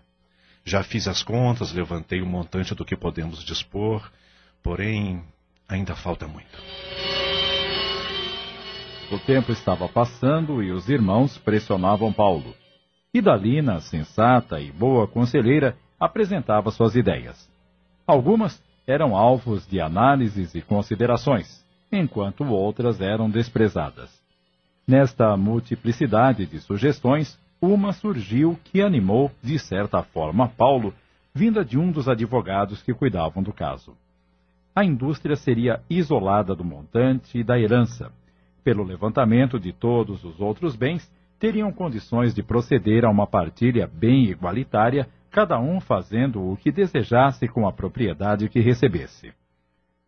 Já 0.64 0.84
fiz 0.84 1.08
as 1.08 1.20
contas, 1.20 1.72
levantei 1.72 2.22
o 2.22 2.26
montante 2.26 2.76
do 2.76 2.84
que 2.84 2.96
podemos 2.96 3.42
dispor, 3.42 4.08
porém 4.62 5.20
ainda 5.68 5.96
falta 5.96 6.28
muito. 6.28 6.62
O 9.10 9.18
tempo 9.18 9.50
estava 9.50 9.88
passando 9.88 10.62
e 10.62 10.70
os 10.70 10.88
irmãos 10.88 11.36
pressionavam 11.38 12.12
Paulo. 12.12 12.54
Idalina, 13.12 13.80
sensata 13.80 14.60
e 14.60 14.70
boa 14.70 15.08
conselheira, 15.08 15.76
apresentava 15.98 16.70
suas 16.70 16.94
ideias. 16.94 17.50
Algumas 18.06 18.62
eram 18.86 19.16
alvos 19.16 19.66
de 19.66 19.80
análises 19.80 20.54
e 20.54 20.62
considerações, 20.62 21.64
enquanto 21.92 22.44
outras 22.44 23.00
eram 23.00 23.28
desprezadas. 23.28 24.10
Nesta 24.86 25.36
multiplicidade 25.36 26.46
de 26.46 26.58
sugestões, 26.60 27.38
uma 27.60 27.92
surgiu 27.92 28.58
que 28.64 28.80
animou, 28.80 29.30
de 29.42 29.58
certa 29.58 30.02
forma, 30.02 30.48
Paulo, 30.48 30.94
vinda 31.34 31.64
de 31.64 31.78
um 31.78 31.90
dos 31.90 32.08
advogados 32.08 32.82
que 32.82 32.94
cuidavam 32.94 33.42
do 33.42 33.52
caso. 33.52 33.94
A 34.74 34.84
indústria 34.84 35.36
seria 35.36 35.82
isolada 35.90 36.54
do 36.54 36.64
montante 36.64 37.38
e 37.38 37.44
da 37.44 37.58
herança. 37.58 38.10
Pelo 38.62 38.84
levantamento 38.84 39.58
de 39.58 39.72
todos 39.72 40.24
os 40.24 40.40
outros 40.40 40.76
bens, 40.76 41.10
teriam 41.38 41.72
condições 41.72 42.34
de 42.34 42.42
proceder 42.42 43.04
a 43.04 43.10
uma 43.10 43.26
partilha 43.26 43.86
bem 43.92 44.24
igualitária 44.24 45.08
cada 45.30 45.58
um 45.58 45.80
fazendo 45.80 46.42
o 46.42 46.56
que 46.56 46.72
desejasse 46.72 47.46
com 47.48 47.66
a 47.66 47.72
propriedade 47.72 48.48
que 48.48 48.60
recebesse. 48.60 49.32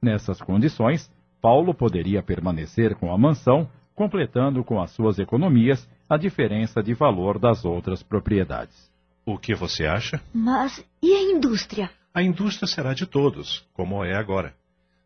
Nessas 0.02 0.40
condições, 0.40 1.10
Paulo 1.40 1.74
poderia 1.74 2.22
permanecer 2.22 2.94
com 2.94 3.12
a 3.12 3.18
mansão, 3.18 3.68
completando 3.94 4.64
com 4.64 4.80
as 4.80 4.90
suas 4.92 5.18
economias 5.18 5.88
a 6.08 6.16
diferença 6.16 6.82
de 6.82 6.94
valor 6.94 7.38
das 7.38 7.64
outras 7.64 8.02
propriedades. 8.02 8.90
O 9.24 9.38
que 9.38 9.54
você 9.54 9.86
acha? 9.86 10.20
Mas 10.32 10.84
e 11.02 11.12
a 11.12 11.22
indústria? 11.22 11.90
A 12.12 12.22
indústria 12.22 12.66
será 12.66 12.94
de 12.94 13.06
todos, 13.06 13.64
como 13.72 14.04
é 14.04 14.16
agora. 14.16 14.54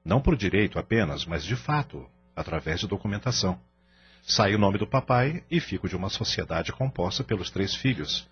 Não 0.05 0.21
por 0.21 0.37
direito 0.37 0.79
apenas, 0.79 1.27
mas 1.27 1.45
de 1.45 1.57
fato, 1.57 2.07
através 2.35 2.81
de 2.81 2.87
documentação. 2.87 3.59
Sai 4.23 4.55
o 4.55 4.59
nome 4.59 4.79
do 4.79 4.87
papai 4.87 5.43
e 5.51 5.61
fico 5.61 5.89
de 5.89 5.97
uma 5.97 6.09
sociedade 6.09 6.73
composta 6.73 7.23
pelos 7.23 7.51
três 7.51 7.75
filhos, 7.75 8.27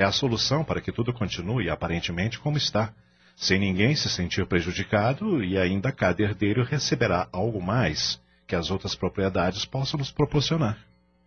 é 0.00 0.04
a 0.04 0.10
solução 0.10 0.64
para 0.64 0.80
que 0.80 0.90
tudo 0.90 1.12
continue 1.12 1.68
aparentemente 1.68 2.38
como 2.40 2.56
está, 2.56 2.90
sem 3.36 3.58
ninguém 3.58 3.94
se 3.94 4.08
sentir 4.08 4.46
prejudicado 4.46 5.44
e 5.44 5.58
ainda 5.58 5.92
cada 5.92 6.22
herdeiro 6.22 6.64
receberá 6.64 7.28
algo 7.30 7.60
mais 7.60 8.18
que 8.46 8.56
as 8.56 8.70
outras 8.70 8.94
propriedades 8.94 9.66
possam 9.66 9.98
nos 9.98 10.10
proporcionar. 10.10 10.78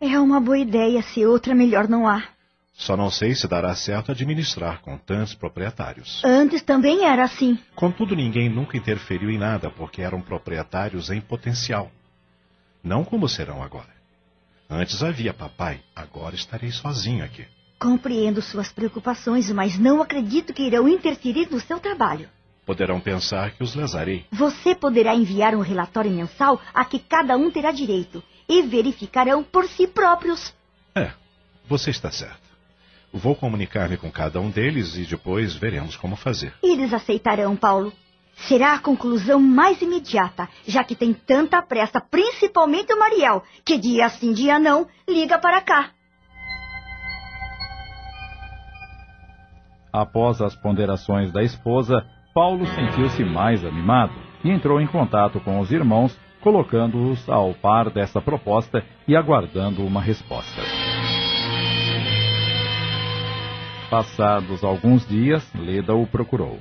É 0.01 0.19
uma 0.19 0.39
boa 0.39 0.57
ideia, 0.57 1.03
se 1.03 1.23
outra 1.23 1.53
melhor 1.53 1.87
não 1.87 2.07
há. 2.07 2.23
Só 2.73 2.97
não 2.97 3.11
sei 3.11 3.35
se 3.35 3.47
dará 3.47 3.75
certo 3.75 4.11
administrar 4.11 4.81
com 4.81 4.97
tantos 4.97 5.35
proprietários. 5.35 6.23
Antes 6.25 6.63
também 6.63 7.05
era 7.05 7.25
assim. 7.25 7.59
Contudo, 7.75 8.15
ninguém 8.15 8.49
nunca 8.49 8.75
interferiu 8.75 9.29
em 9.29 9.37
nada 9.37 9.69
porque 9.69 10.01
eram 10.01 10.19
proprietários 10.19 11.11
em 11.11 11.21
potencial. 11.21 11.91
Não 12.83 13.03
como 13.03 13.29
serão 13.29 13.61
agora. 13.61 13.93
Antes 14.67 15.03
havia 15.03 15.31
papai, 15.31 15.79
agora 15.95 16.33
estarei 16.33 16.71
sozinho 16.71 17.23
aqui. 17.23 17.45
Compreendo 17.83 18.41
suas 18.41 18.71
preocupações, 18.71 19.51
mas 19.51 19.77
não 19.77 20.01
acredito 20.01 20.53
que 20.53 20.63
irão 20.63 20.87
interferir 20.87 21.51
no 21.51 21.59
seu 21.59 21.81
trabalho. 21.81 22.29
Poderão 22.65 23.01
pensar 23.01 23.51
que 23.51 23.61
os 23.61 23.75
lesarei. 23.75 24.25
Você 24.31 24.73
poderá 24.73 25.13
enviar 25.13 25.53
um 25.53 25.59
relatório 25.59 26.09
mensal 26.09 26.61
a 26.73 26.85
que 26.85 26.97
cada 26.97 27.35
um 27.35 27.51
terá 27.51 27.73
direito 27.73 28.23
e 28.47 28.61
verificarão 28.61 29.43
por 29.43 29.67
si 29.67 29.85
próprios. 29.85 30.53
É, 30.95 31.11
você 31.67 31.89
está 31.89 32.09
certo. 32.09 32.39
Vou 33.11 33.35
comunicar-me 33.35 33.97
com 33.97 34.09
cada 34.09 34.39
um 34.39 34.49
deles 34.49 34.95
e 34.95 35.03
depois 35.03 35.53
veremos 35.53 35.97
como 35.97 36.15
fazer. 36.15 36.53
Eles 36.63 36.93
aceitarão, 36.93 37.53
Paulo. 37.53 37.91
Será 38.47 38.75
a 38.75 38.79
conclusão 38.79 39.41
mais 39.41 39.81
imediata, 39.81 40.47
já 40.65 40.85
que 40.85 40.95
tem 40.95 41.13
tanta 41.13 41.61
pressa, 41.61 41.99
principalmente 41.99 42.93
o 42.93 42.97
Mariel, 42.97 43.43
que 43.65 43.77
dia 43.77 44.07
sim, 44.07 44.31
dia 44.31 44.57
não, 44.57 44.87
liga 45.05 45.37
para 45.37 45.59
cá. 45.59 45.91
Após 49.93 50.41
as 50.41 50.55
ponderações 50.55 51.31
da 51.31 51.43
esposa, 51.43 52.03
Paulo 52.33 52.65
sentiu-se 52.65 53.23
mais 53.23 53.63
animado 53.63 54.11
e 54.43 54.49
entrou 54.49 54.81
em 54.81 54.87
contato 54.87 55.39
com 55.39 55.59
os 55.59 55.71
irmãos, 55.71 56.19
colocando-os 56.41 57.29
ao 57.29 57.53
par 57.53 57.91
dessa 57.91 58.19
proposta 58.19 58.83
e 59.07 59.15
aguardando 59.15 59.85
uma 59.85 60.01
resposta. 60.01 60.63
Passados 63.87 64.63
alguns 64.63 65.07
dias, 65.07 65.47
Leda 65.53 65.93
o 65.93 66.07
procurou. 66.07 66.57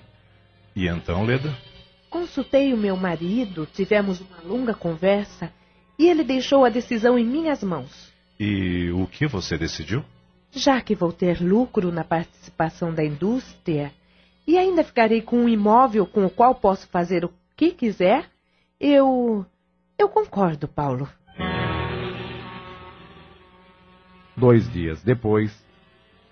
E 0.77 0.87
então, 0.87 1.25
Leda? 1.25 1.57
Consultei 2.11 2.75
o 2.75 2.77
meu 2.77 2.99
marido, 2.99 3.67
tivemos 3.73 4.21
uma 4.21 4.43
longa 4.45 4.75
conversa 4.75 5.51
e 5.99 6.07
ele 6.07 6.23
deixou 6.23 6.67
a 6.67 6.69
decisão 6.69 7.19
em 7.19 7.25
minhas 7.25 7.63
mãos. 7.63 8.13
E 8.39 8.91
o 8.91 9.07
que 9.07 9.27
você 9.27 9.57
decidiu? 9.57 10.05
Já 10.53 10.81
que 10.81 10.95
vou 10.95 11.13
ter 11.13 11.41
lucro 11.41 11.91
na 11.91 12.05
participação 12.05 12.95
da 12.95 13.03
indústria 13.03 13.91
e 14.47 14.57
ainda 14.59 14.85
ficarei 14.85 15.23
com 15.23 15.37
um 15.37 15.49
imóvel 15.49 16.07
com 16.07 16.25
o 16.25 16.31
qual 16.31 16.55
posso 16.55 16.87
fazer 16.89 17.25
o 17.25 17.33
que 17.57 17.71
quiser, 17.73 18.29
eu. 18.79 19.45
Eu 19.99 20.09
concordo, 20.09 20.69
Paulo. 20.69 21.09
Dois 24.37 24.71
dias 24.73 25.03
depois, 25.03 25.63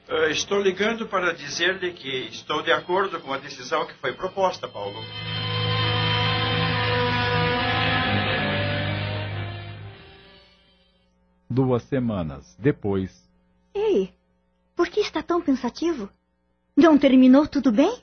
Uh, 0.09 0.29
estou 0.29 0.61
ligando 0.61 1.07
para 1.07 1.33
dizer-lhe 1.33 1.93
que 1.93 2.27
estou 2.33 2.65
de 2.65 2.73
acordo 2.73 3.21
com 3.21 3.33
a 3.33 3.39
decisão 3.39 3.87
que 3.87 3.95
foi 3.95 4.13
proposta, 4.13 4.67
Paulo. 4.67 4.99
duas 11.51 11.83
semanas 11.83 12.57
depois, 12.59 13.30
Ei, 13.75 14.13
por 14.75 14.89
que 14.89 15.01
está 15.01 15.23
tão 15.23 15.41
pensativo? 15.41 16.09
Não 16.77 16.99
terminou 16.99 17.47
tudo 17.47 17.71
bem? 17.71 18.03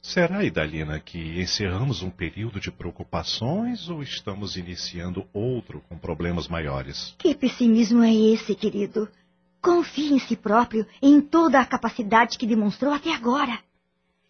Será, 0.00 0.44
Idalina, 0.44 1.00
que 1.00 1.40
encerramos 1.40 2.02
um 2.02 2.10
período 2.10 2.60
de 2.60 2.70
preocupações 2.70 3.88
ou 3.88 4.02
estamos 4.02 4.56
iniciando 4.56 5.26
outro 5.32 5.82
com 5.88 5.98
problemas 5.98 6.46
maiores? 6.46 7.14
Que 7.18 7.34
pessimismo 7.34 8.02
é 8.04 8.14
esse, 8.14 8.54
querido? 8.54 9.08
Confie 9.60 10.12
em 10.12 10.20
si 10.20 10.36
próprio 10.36 10.86
e 11.02 11.08
em 11.08 11.20
toda 11.20 11.58
a 11.58 11.66
capacidade 11.66 12.38
que 12.38 12.46
demonstrou 12.46 12.92
até 12.92 13.12
agora. 13.12 13.58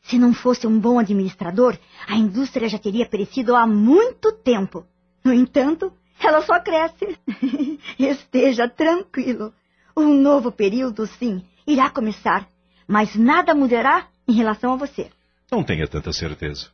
Se 0.05 0.19
não 0.19 0.33
fosse 0.33 0.67
um 0.67 0.81
bom 0.81 0.99
administrador, 0.99 1.79
a 2.09 2.17
indústria 2.17 2.69
já 2.69 2.79
teria 2.79 3.07
perecido 3.07 3.55
há 3.55 3.67
muito 3.67 4.33
tempo. 4.33 4.87
No 5.23 5.33
entanto, 5.33 5.93
ela 6.19 6.41
só 6.43 6.59
cresce. 6.61 7.19
Esteja 7.99 8.69
tranquilo. 8.69 9.53
Um 9.97 10.21
novo 10.21 10.53
período, 10.53 11.07
sim, 11.07 11.43
irá 11.67 11.89
começar, 11.89 12.47
mas 12.87 13.17
nada 13.17 13.55
mudará 13.55 14.09
em 14.29 14.33
relação 14.35 14.75
a 14.75 14.77
você. 14.77 15.09
Não 15.51 15.63
tenha 15.63 15.89
tanta 15.89 16.13
certeza. 16.13 16.69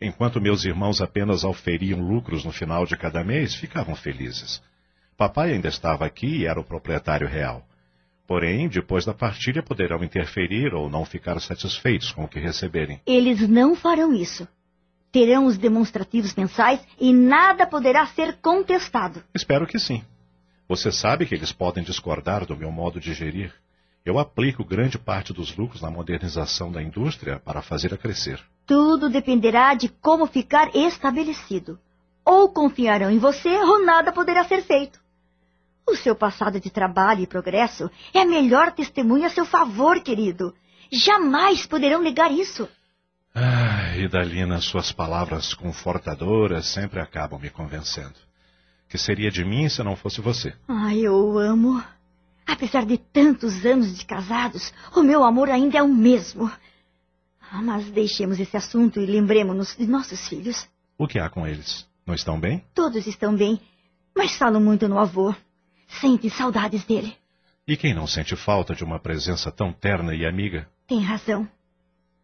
Enquanto 0.00 0.40
meus 0.40 0.64
irmãos 0.64 1.02
apenas 1.02 1.44
auferiam 1.44 2.00
lucros 2.00 2.42
no 2.42 2.50
final 2.50 2.86
de 2.86 2.96
cada 2.96 3.22
mês, 3.22 3.54
ficavam 3.54 3.94
felizes. 3.94 4.62
Papai 5.16 5.52
ainda 5.52 5.68
estava 5.68 6.06
aqui 6.06 6.26
e 6.26 6.46
era 6.46 6.58
o 6.58 6.64
proprietário 6.64 7.28
real. 7.28 7.66
Porém, 8.26 8.68
depois 8.68 9.04
da 9.04 9.12
partilha 9.12 9.62
poderão 9.62 10.02
interferir 10.02 10.72
ou 10.74 10.88
não 10.88 11.04
ficar 11.04 11.38
satisfeitos 11.40 12.12
com 12.12 12.24
o 12.24 12.28
que 12.28 12.40
receberem. 12.40 12.98
Eles 13.06 13.46
não 13.46 13.76
farão 13.76 14.14
isso. 14.14 14.48
Terão 15.12 15.44
os 15.44 15.58
demonstrativos 15.58 16.34
mensais 16.34 16.80
e 16.98 17.12
nada 17.12 17.66
poderá 17.66 18.06
ser 18.06 18.38
contestado. 18.40 19.22
Espero 19.34 19.66
que 19.66 19.78
sim. 19.78 20.02
Você 20.68 20.90
sabe 20.90 21.26
que 21.26 21.34
eles 21.34 21.52
podem 21.52 21.84
discordar 21.84 22.46
do 22.46 22.56
meu 22.56 22.70
modo 22.70 22.98
de 22.98 23.12
gerir. 23.12 23.52
Eu 24.04 24.18
aplico 24.18 24.64
grande 24.64 24.98
parte 24.98 25.32
dos 25.32 25.56
lucros 25.56 25.82
na 25.82 25.90
modernização 25.90 26.70
da 26.70 26.82
indústria 26.82 27.38
para 27.38 27.62
fazê-la 27.62 27.96
crescer. 27.96 28.40
Tudo 28.66 29.08
dependerá 29.08 29.74
de 29.74 29.88
como 29.88 30.26
ficar 30.26 30.74
estabelecido. 30.74 31.78
Ou 32.24 32.50
confiarão 32.50 33.10
em 33.10 33.18
você 33.18 33.48
ou 33.48 33.84
nada 33.84 34.12
poderá 34.12 34.44
ser 34.44 34.62
feito. 34.62 34.98
O 35.86 35.94
seu 35.94 36.16
passado 36.16 36.58
de 36.58 36.70
trabalho 36.70 37.22
e 37.22 37.26
progresso 37.26 37.90
é 38.12 38.20
a 38.20 38.26
melhor 38.26 38.72
testemunha 38.72 39.26
a 39.26 39.30
seu 39.30 39.44
favor, 39.44 40.00
querido. 40.00 40.54
Jamais 40.90 41.66
poderão 41.66 42.00
negar 42.00 42.32
isso. 42.32 42.68
Ah, 43.34 43.96
Idalina, 43.96 44.60
suas 44.60 44.92
palavras 44.92 45.52
confortadoras 45.52 46.66
sempre 46.66 47.00
acabam 47.00 47.38
me 47.38 47.50
convencendo. 47.50 48.14
Que 48.88 48.98
seria 48.98 49.30
de 49.30 49.44
mim 49.44 49.68
se 49.68 49.82
não 49.82 49.96
fosse 49.96 50.20
você? 50.20 50.54
Ai, 50.68 51.00
eu 51.00 51.14
o 51.14 51.38
amo. 51.38 51.82
Apesar 52.46 52.84
de 52.84 52.98
tantos 52.98 53.64
anos 53.64 53.96
de 53.96 54.04
casados, 54.04 54.72
o 54.94 55.02
meu 55.02 55.24
amor 55.24 55.48
ainda 55.50 55.78
é 55.78 55.82
o 55.82 55.88
mesmo. 55.88 56.50
Ah, 57.40 57.62
Mas 57.62 57.90
deixemos 57.90 58.38
esse 58.38 58.56
assunto 58.56 59.00
e 59.00 59.06
lembremos-nos 59.06 59.76
de 59.76 59.86
nossos 59.86 60.28
filhos. 60.28 60.68
O 60.98 61.06
que 61.08 61.18
há 61.18 61.28
com 61.28 61.46
eles? 61.46 61.86
Não 62.06 62.14
estão 62.14 62.38
bem? 62.38 62.64
Todos 62.74 63.06
estão 63.06 63.34
bem, 63.34 63.58
mas 64.14 64.36
falam 64.36 64.60
muito 64.60 64.86
no 64.88 64.98
avô. 64.98 65.34
Sentem 66.00 66.30
saudades 66.30 66.84
dele. 66.84 67.16
E 67.66 67.76
quem 67.76 67.94
não 67.94 68.06
sente 68.06 68.36
falta 68.36 68.74
de 68.74 68.84
uma 68.84 68.98
presença 68.98 69.50
tão 69.50 69.72
terna 69.72 70.14
e 70.14 70.26
amiga? 70.26 70.68
Tem 70.86 71.00
razão. 71.00 71.48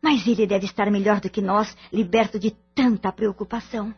Mas 0.02 0.26
ele 0.26 0.46
deve 0.46 0.66
estar 0.66 0.90
melhor 0.90 1.20
do 1.20 1.30
que 1.30 1.40
nós, 1.40 1.74
liberto 1.92 2.38
de 2.38 2.50
tanta 2.74 3.10
preocupação. 3.10 3.94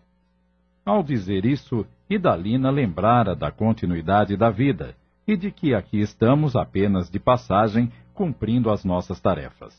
Ao 0.85 1.03
dizer 1.03 1.45
isso, 1.47 1.87
Idalina 2.11 2.71
lembrara 2.71 3.37
da 3.37 3.51
continuidade 3.51 4.37
da 4.37 4.51
vida 4.51 4.97
e 5.27 5.37
de 5.37 5.51
que 5.51 5.75
aqui 5.75 6.01
estamos 6.01 6.57
apenas 6.57 7.09
de 7.09 7.21
passagem 7.21 7.91
cumprindo 8.13 8.71
as 8.71 8.85
nossas 8.85 9.21
tarefas. 9.21 9.75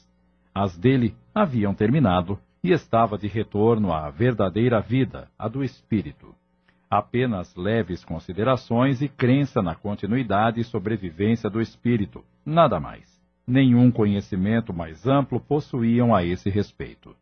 As 0.56 0.78
dele 0.78 1.16
haviam 1.36 1.74
terminado 1.74 2.40
e 2.64 2.72
estava 2.72 3.18
de 3.18 3.28
retorno 3.28 3.92
à 3.92 4.10
verdadeira 4.10 4.80
vida, 4.80 5.28
a 5.38 5.48
do 5.50 5.64
espírito. 5.64 6.34
Apenas 6.90 7.54
leves 7.56 8.06
considerações 8.06 9.02
e 9.02 9.10
crença 9.10 9.62
na 9.62 9.76
continuidade 9.76 10.62
e 10.62 10.64
sobrevivência 10.64 11.50
do 11.50 11.60
espírito, 11.60 12.24
nada 12.46 12.80
mais. 12.80 13.22
Nenhum 13.46 13.92
conhecimento 13.92 14.74
mais 14.74 15.06
amplo 15.06 15.40
possuíam 15.40 16.16
a 16.16 16.24
esse 16.24 16.50
respeito. 16.50 17.14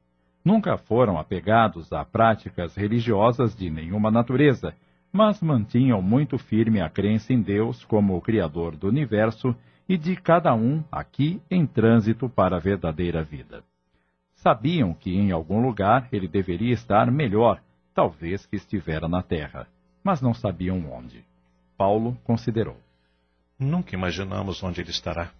Nunca 0.43 0.77
foram 0.77 1.19
apegados 1.19 1.93
a 1.93 2.03
práticas 2.03 2.75
religiosas 2.75 3.55
de 3.55 3.69
nenhuma 3.69 4.09
natureza, 4.09 4.75
mas 5.11 5.41
mantinham 5.41 6.01
muito 6.01 6.37
firme 6.37 6.81
a 6.81 6.89
crença 6.89 7.33
em 7.33 7.41
Deus 7.41 7.85
como 7.85 8.15
o 8.15 8.21
Criador 8.21 8.75
do 8.75 8.87
universo 8.87 9.55
e 9.87 9.97
de 9.97 10.15
cada 10.15 10.53
um 10.53 10.83
aqui 10.91 11.41
em 11.49 11.65
trânsito 11.65 12.29
para 12.29 12.55
a 12.55 12.59
verdadeira 12.59 13.23
vida. 13.23 13.63
Sabiam 14.35 14.93
que 14.93 15.13
em 15.13 15.31
algum 15.31 15.61
lugar 15.61 16.07
ele 16.11 16.27
deveria 16.27 16.73
estar 16.73 17.11
melhor, 17.11 17.61
talvez 17.93 18.45
que 18.45 18.55
estivera 18.55 19.07
na 19.07 19.21
terra, 19.21 19.67
mas 20.03 20.21
não 20.21 20.33
sabiam 20.33 20.91
onde. 20.91 21.23
Paulo 21.77 22.17
considerou. 22.23 22.77
Nunca 23.59 23.93
imaginamos 23.93 24.63
onde 24.63 24.81
ele 24.81 24.89
estará. 24.89 25.31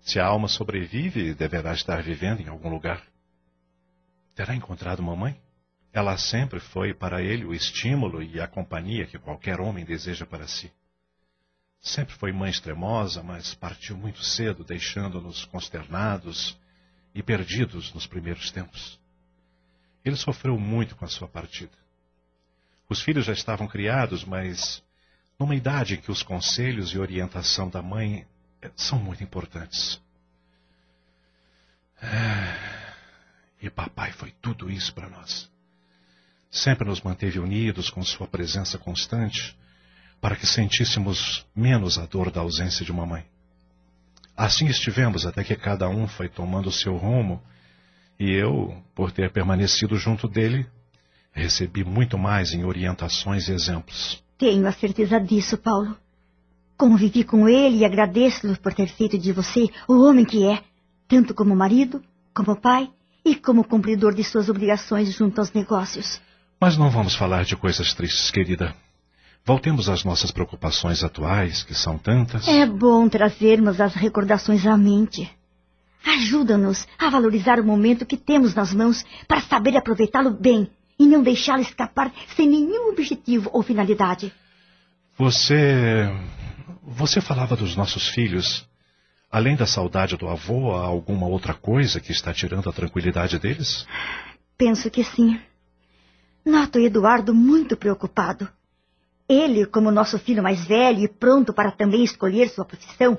Se 0.00 0.18
a 0.18 0.26
alma 0.26 0.48
sobrevive, 0.48 1.34
deverá 1.34 1.72
estar 1.72 2.02
vivendo 2.02 2.40
em 2.40 2.48
algum 2.48 2.68
lugar. 2.68 3.11
Terá 4.34 4.54
encontrado 4.54 5.02
mamãe? 5.02 5.40
Ela 5.92 6.16
sempre 6.16 6.58
foi 6.58 6.94
para 6.94 7.22
ele 7.22 7.44
o 7.44 7.52
estímulo 7.52 8.22
e 8.22 8.40
a 8.40 8.48
companhia 8.48 9.06
que 9.06 9.18
qualquer 9.18 9.60
homem 9.60 9.84
deseja 9.84 10.24
para 10.24 10.46
si. 10.46 10.72
Sempre 11.80 12.14
foi 12.14 12.32
mãe 12.32 12.50
extremosa, 12.50 13.22
mas 13.22 13.54
partiu 13.54 13.96
muito 13.96 14.22
cedo, 14.22 14.64
deixando-nos 14.64 15.44
consternados 15.44 16.56
e 17.14 17.22
perdidos 17.22 17.92
nos 17.92 18.06
primeiros 18.06 18.50
tempos. 18.50 18.98
Ele 20.04 20.16
sofreu 20.16 20.58
muito 20.58 20.96
com 20.96 21.04
a 21.04 21.08
sua 21.08 21.28
partida. 21.28 21.76
Os 22.88 23.02
filhos 23.02 23.26
já 23.26 23.32
estavam 23.32 23.66
criados, 23.66 24.24
mas 24.24 24.82
numa 25.38 25.54
idade 25.54 25.94
em 25.94 26.00
que 26.00 26.10
os 26.10 26.22
conselhos 26.22 26.90
e 26.90 26.98
orientação 26.98 27.68
da 27.68 27.82
mãe 27.82 28.26
são 28.76 28.98
muito 28.98 29.22
importantes. 29.22 30.00
Ah, 32.00 32.71
E 33.62 33.70
papai 33.70 34.10
foi 34.10 34.32
tudo 34.42 34.68
isso 34.68 34.92
para 34.92 35.08
nós. 35.08 35.48
Sempre 36.50 36.88
nos 36.88 37.00
manteve 37.00 37.38
unidos 37.38 37.88
com 37.90 38.02
sua 38.02 38.26
presença 38.26 38.76
constante, 38.76 39.56
para 40.20 40.34
que 40.34 40.46
sentíssemos 40.46 41.46
menos 41.54 41.96
a 41.96 42.04
dor 42.04 42.30
da 42.30 42.40
ausência 42.40 42.84
de 42.84 42.92
mamãe. 42.92 43.24
Assim 44.36 44.66
estivemos 44.66 45.24
até 45.24 45.44
que 45.44 45.54
cada 45.54 45.88
um 45.88 46.08
foi 46.08 46.28
tomando 46.28 46.72
seu 46.72 46.96
rumo, 46.96 47.40
e 48.18 48.32
eu, 48.32 48.82
por 48.94 49.12
ter 49.12 49.30
permanecido 49.30 49.96
junto 49.96 50.26
dele, 50.26 50.66
recebi 51.32 51.84
muito 51.84 52.18
mais 52.18 52.52
em 52.52 52.64
orientações 52.64 53.48
e 53.48 53.52
exemplos. 53.52 54.22
Tenho 54.36 54.66
a 54.66 54.72
certeza 54.72 55.20
disso, 55.20 55.56
Paulo. 55.56 55.96
Convivi 56.76 57.22
com 57.22 57.48
ele 57.48 57.78
e 57.78 57.84
agradeço-lhe 57.84 58.56
por 58.56 58.74
ter 58.74 58.88
feito 58.88 59.16
de 59.16 59.32
você 59.32 59.68
o 59.86 60.02
homem 60.02 60.24
que 60.24 60.44
é, 60.46 60.62
tanto 61.06 61.32
como 61.32 61.54
marido, 61.54 62.02
como 62.34 62.56
pai 62.56 62.90
e 63.24 63.34
como 63.34 63.64
cumpridor 63.64 64.14
de 64.14 64.24
suas 64.24 64.48
obrigações 64.48 65.12
junto 65.12 65.40
aos 65.40 65.52
negócios. 65.52 66.20
Mas 66.60 66.76
não 66.76 66.90
vamos 66.90 67.14
falar 67.14 67.44
de 67.44 67.56
coisas 67.56 67.92
tristes, 67.94 68.30
querida. 68.30 68.74
Voltemos 69.44 69.88
às 69.88 70.04
nossas 70.04 70.30
preocupações 70.30 71.02
atuais, 71.02 71.64
que 71.64 71.74
são 71.74 71.98
tantas. 71.98 72.46
É 72.46 72.64
bom 72.64 73.08
trazermos 73.08 73.80
as 73.80 73.94
recordações 73.94 74.64
à 74.66 74.76
mente. 74.76 75.28
Ajuda-nos 76.04 76.86
a 76.98 77.10
valorizar 77.10 77.58
o 77.58 77.64
momento 77.64 78.06
que 78.06 78.16
temos 78.16 78.54
nas 78.54 78.72
mãos 78.72 79.04
para 79.26 79.40
saber 79.40 79.76
aproveitá-lo 79.76 80.30
bem 80.30 80.70
e 80.98 81.06
não 81.06 81.22
deixá-lo 81.22 81.62
escapar 81.62 82.12
sem 82.36 82.48
nenhum 82.48 82.90
objetivo 82.90 83.50
ou 83.52 83.62
finalidade. 83.62 84.32
Você. 85.16 86.08
Você 86.84 87.20
falava 87.20 87.56
dos 87.56 87.76
nossos 87.76 88.08
filhos. 88.08 88.66
Além 89.32 89.56
da 89.56 89.64
saudade 89.64 90.14
do 90.14 90.28
avô, 90.28 90.76
há 90.76 90.84
alguma 90.84 91.26
outra 91.26 91.54
coisa 91.54 91.98
que 91.98 92.12
está 92.12 92.34
tirando 92.34 92.68
a 92.68 92.72
tranquilidade 92.72 93.38
deles? 93.38 93.86
Penso 94.58 94.90
que 94.90 95.02
sim. 95.02 95.40
Noto 96.44 96.78
Eduardo 96.78 97.34
muito 97.34 97.74
preocupado. 97.74 98.46
Ele, 99.26 99.64
como 99.64 99.90
nosso 99.90 100.18
filho 100.18 100.42
mais 100.42 100.62
velho 100.66 101.00
e 101.00 101.08
pronto 101.08 101.54
para 101.54 101.70
também 101.70 102.04
escolher 102.04 102.50
sua 102.50 102.66
profissão, 102.66 103.18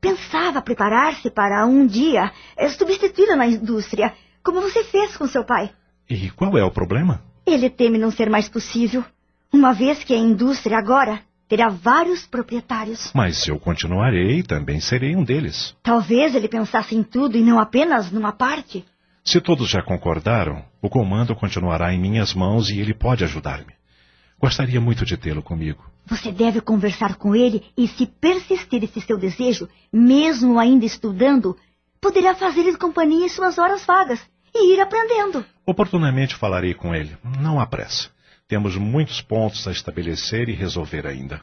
pensava 0.00 0.60
preparar-se 0.60 1.30
para 1.30 1.64
um 1.64 1.86
dia 1.86 2.32
eh, 2.56 2.68
substituí-lo 2.70 3.36
na 3.36 3.46
indústria, 3.46 4.12
como 4.42 4.60
você 4.60 4.82
fez 4.82 5.16
com 5.16 5.28
seu 5.28 5.44
pai. 5.44 5.70
E 6.10 6.28
qual 6.30 6.58
é 6.58 6.64
o 6.64 6.72
problema? 6.72 7.22
Ele 7.46 7.70
teme 7.70 7.98
não 7.98 8.10
ser 8.10 8.28
mais 8.28 8.48
possível, 8.48 9.04
uma 9.52 9.72
vez 9.72 10.02
que 10.02 10.12
a 10.12 10.18
indústria 10.18 10.76
agora 10.76 11.20
terá 11.52 11.68
vários 11.68 12.24
proprietários. 12.26 13.12
Mas 13.14 13.46
eu 13.46 13.60
continuarei 13.60 14.38
e 14.38 14.42
também 14.42 14.80
serei 14.80 15.14
um 15.14 15.22
deles. 15.22 15.76
Talvez 15.82 16.34
ele 16.34 16.48
pensasse 16.48 16.96
em 16.96 17.02
tudo 17.02 17.36
e 17.36 17.42
não 17.42 17.60
apenas 17.60 18.10
numa 18.10 18.32
parte. 18.32 18.82
Se 19.22 19.38
todos 19.38 19.68
já 19.68 19.82
concordaram, 19.82 20.64
o 20.80 20.88
comando 20.88 21.36
continuará 21.36 21.92
em 21.92 22.00
minhas 22.00 22.32
mãos 22.32 22.70
e 22.70 22.80
ele 22.80 22.94
pode 22.94 23.22
ajudar-me. 23.22 23.74
Gostaria 24.40 24.80
muito 24.80 25.04
de 25.04 25.14
tê-lo 25.18 25.42
comigo. 25.42 25.84
Você 26.06 26.32
deve 26.32 26.62
conversar 26.62 27.16
com 27.16 27.36
ele 27.36 27.62
e, 27.76 27.86
se 27.86 28.06
persistir 28.06 28.82
esse 28.82 29.02
seu 29.02 29.18
desejo, 29.18 29.68
mesmo 29.92 30.58
ainda 30.58 30.86
estudando, 30.86 31.54
poderá 32.00 32.34
fazer-lhe 32.34 32.78
companhia 32.78 33.26
em 33.26 33.28
suas 33.28 33.58
horas 33.58 33.84
vagas 33.84 34.20
e 34.54 34.72
ir 34.72 34.80
aprendendo. 34.80 35.44
Oportunamente 35.66 36.34
falarei 36.34 36.72
com 36.72 36.94
ele. 36.94 37.14
Não 37.42 37.60
há 37.60 37.66
pressa. 37.66 38.08
Temos 38.48 38.76
muitos 38.76 39.20
pontos 39.20 39.66
a 39.66 39.72
estabelecer 39.72 40.48
e 40.48 40.52
resolver 40.52 41.06
ainda. 41.06 41.40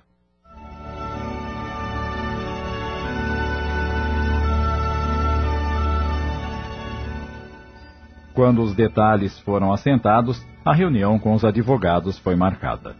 Quando 8.33 8.61
os 8.61 8.73
detalhes 8.73 9.37
foram 9.39 9.73
assentados, 9.73 10.45
a 10.63 10.73
reunião 10.73 11.19
com 11.19 11.33
os 11.33 11.43
advogados 11.43 12.17
foi 12.19 12.35
marcada. 12.35 12.95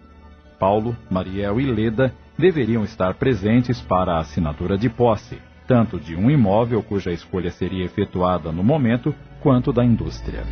Paulo, 0.60 0.98
Mariel 1.10 1.62
e 1.62 1.66
Leda 1.66 2.14
deveriam 2.38 2.84
estar 2.84 3.14
presentes 3.14 3.80
para 3.80 4.16
a 4.16 4.20
assinatura 4.20 4.78
de 4.78 4.90
posse, 4.90 5.40
tanto 5.66 6.00
de 6.00 6.16
um 6.16 6.30
imóvel 6.30 6.84
cuja 6.84 7.12
escolha 7.12 7.52
seria 7.52 7.86
efetuada 7.86 8.52
no 8.52 8.64
momento, 8.64 9.16
quanto 9.42 9.72
da 9.72 9.86
indústria. 9.86 10.44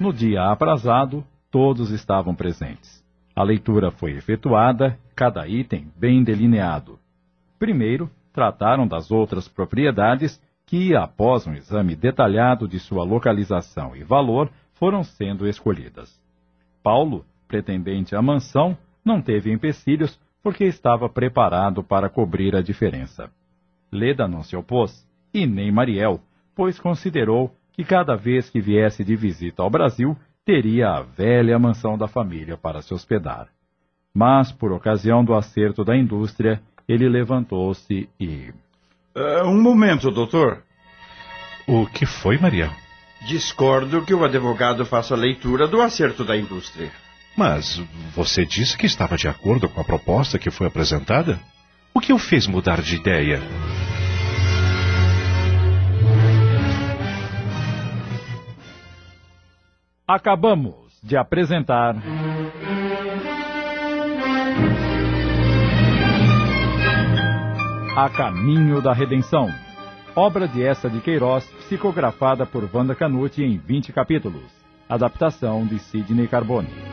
No 0.00 0.14
dia 0.14 0.44
aprazado, 0.44 1.22
todos 1.50 1.90
estavam 1.90 2.34
presentes. 2.34 3.04
A 3.36 3.42
leitura 3.42 3.90
foi 3.90 4.12
efetuada, 4.12 4.98
cada 5.14 5.46
item 5.46 5.92
bem 5.94 6.24
delineado. 6.24 6.98
Primeiro, 7.58 8.10
trataram 8.32 8.88
das 8.88 9.10
outras 9.10 9.46
propriedades 9.46 10.42
que, 10.64 10.96
após 10.96 11.46
um 11.46 11.52
exame 11.52 11.94
detalhado 11.94 12.66
de 12.66 12.78
sua 12.78 13.04
localização 13.04 13.94
e 13.94 14.02
valor, 14.02 14.50
foram 14.72 15.04
sendo 15.04 15.46
escolhidas. 15.46 16.18
Paulo, 16.82 17.22
pretendente 17.46 18.16
à 18.16 18.22
mansão, 18.22 18.78
não 19.04 19.20
teve 19.20 19.52
empecilhos 19.52 20.18
porque 20.42 20.64
estava 20.64 21.10
preparado 21.10 21.84
para 21.84 22.08
cobrir 22.08 22.56
a 22.56 22.62
diferença. 22.62 23.30
Leda 23.92 24.26
não 24.26 24.42
se 24.42 24.56
opôs, 24.56 25.06
e 25.34 25.46
nem 25.46 25.70
Mariel, 25.70 26.22
pois 26.56 26.80
considerou 26.80 27.54
que 27.80 27.84
cada 27.84 28.14
vez 28.14 28.50
que 28.50 28.60
viesse 28.60 29.02
de 29.02 29.16
visita 29.16 29.62
ao 29.62 29.70
Brasil, 29.70 30.14
teria 30.44 30.90
a 30.90 31.00
velha 31.00 31.58
mansão 31.58 31.96
da 31.96 32.06
família 32.06 32.54
para 32.58 32.82
se 32.82 32.92
hospedar. 32.92 33.48
Mas, 34.12 34.52
por 34.52 34.70
ocasião 34.70 35.24
do 35.24 35.34
acerto 35.34 35.82
da 35.82 35.96
indústria, 35.96 36.60
ele 36.86 37.08
levantou-se 37.08 38.06
e. 38.20 38.52
Uh, 39.16 39.46
um 39.46 39.62
momento, 39.62 40.10
doutor. 40.10 40.62
O 41.66 41.86
que 41.86 42.04
foi, 42.04 42.36
Maria? 42.36 42.70
Discordo 43.26 44.04
que 44.04 44.12
o 44.12 44.24
advogado 44.24 44.84
faça 44.84 45.16
leitura 45.16 45.66
do 45.66 45.80
acerto 45.80 46.22
da 46.22 46.36
indústria. 46.36 46.90
Mas 47.34 47.82
você 48.14 48.44
disse 48.44 48.76
que 48.76 48.84
estava 48.84 49.16
de 49.16 49.26
acordo 49.26 49.70
com 49.70 49.80
a 49.80 49.84
proposta 49.84 50.38
que 50.38 50.50
foi 50.50 50.66
apresentada? 50.66 51.40
O 51.94 52.00
que 52.00 52.12
o 52.12 52.18
fez 52.18 52.46
mudar 52.46 52.82
de 52.82 52.96
ideia? 52.96 53.40
Acabamos 60.12 60.74
de 61.04 61.16
apresentar. 61.16 61.94
A 67.96 68.08
Caminho 68.08 68.82
da 68.82 68.92
Redenção. 68.92 69.48
Obra 70.16 70.48
de 70.48 70.64
Essa 70.64 70.90
de 70.90 71.00
Queiroz, 71.00 71.48
psicografada 71.60 72.44
por 72.44 72.68
Wanda 72.74 72.92
Canuti 72.92 73.44
em 73.44 73.56
20 73.56 73.92
capítulos. 73.92 74.50
Adaptação 74.88 75.64
de 75.64 75.78
Sidney 75.78 76.26
Carbone. 76.26 76.89